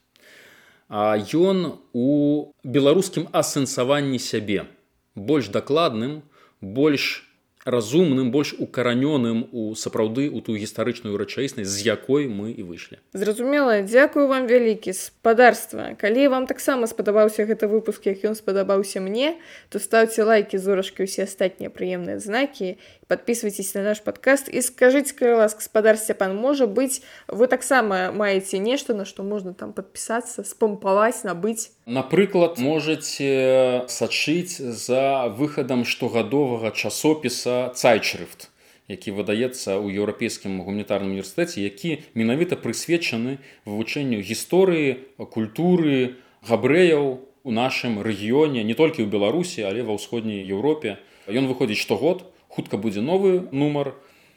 [0.93, 4.69] А ён у беларускім асэнсаванні сябе
[5.15, 6.23] больш дакладным
[6.61, 7.29] больш
[7.65, 12.99] разумным больш укаранёным у сапраўды у ту гістарычную рэчаіснасць з якой мы і выйшлі.
[13.15, 15.95] Зразумела дзякую вам вялікі спадарства.
[15.95, 19.39] Калі вам таксама спадабаўся гэты выпуск як ён спадабаўся мне
[19.71, 22.79] то ставце лайки зорачкі усе астатнія прыемныя знакі
[23.13, 24.49] подписывайтесь на наш подкаст.
[24.49, 29.53] І скажите калі ласка спадар сцяпан можа быць вы таксама маеце нешта на што можна
[29.53, 38.49] там подпісацца спампаваць набыць напрыклад можете сачыць за выхадам штогадовага часопіса цайчрыфт
[38.89, 46.17] які выдаецца ў еўрапейскім гуманітарным універсітэце які менавіта прысвечаны вывучэнню гісторыі культуры
[46.49, 50.97] габрэяў у нашым рэгіёне не толькі ў беларусі але ва ўсходняй еўропе.
[51.29, 53.95] Ён выходзіць штогод хутка будзе новы нумар.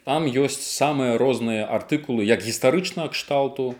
[0.08, 3.74] Там ёсць самыя розныя артыкулы як гістарычна кшталту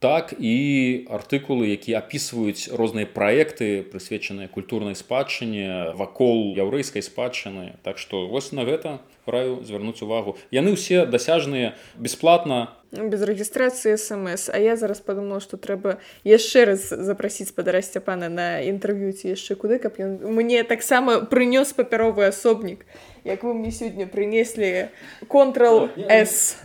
[0.00, 7.76] так і артыкулы якія апісваюць розныя праекты прысвечаныя культурнай спадчыне вакол яўрэйскай спадчыны.
[7.82, 10.36] Так што вось на гэта раю звярнуць увагу.
[10.50, 12.76] Яны ўсе дасяжныя бесплатна.
[12.94, 14.48] Без рэгістрацыі смс.
[14.48, 19.58] А я зараз подумала что трэба яшчэ раз запрасіць спадара сцяпана на інтэрв'ю ці яшчэ
[19.58, 22.86] куды каб ён мне таксама прынёс папяровы асобнік
[23.26, 24.88] як вы мне сёння прынеслі
[25.28, 26.62] контрол с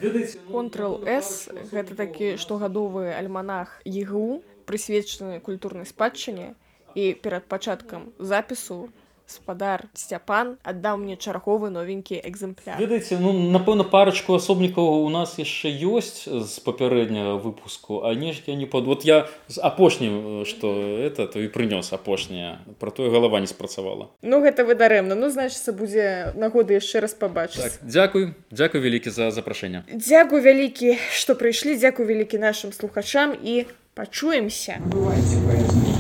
[0.51, 6.53] контрол с гэта такі штогадовы альманах егу прысвечаны культурнай спадчыне
[6.95, 8.89] і перад пачаткам запісу
[9.31, 12.77] спадар сцяпан аддаў мне чарговы новенькі экземпляр.
[12.79, 18.65] Ведаеце ну напэўна парачку асобнікаў у нас яшчэ ёсць з папярэдняга выпуску а нешкі не
[18.65, 22.59] пад вот я з апошнім что это то і прынёс апошняе.
[22.79, 24.11] Про тое галава не спрацавала.
[24.21, 25.15] Ну гэта вы дарэмна.
[25.15, 27.79] Ну значыцца будзе нагоды яшчэ раз пабачыць.
[27.79, 29.85] Так, дзякуй дзякуй вялікі за запрашэнне.
[29.87, 31.77] Дзякуй вялікі што прыйшлі.
[31.79, 33.33] Дзякуй вялікі нашим слухачам.
[33.41, 34.79] І пачуемся.
[34.85, 35.90] Бывайте поэтому